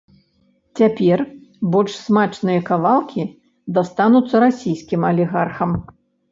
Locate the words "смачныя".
2.07-2.65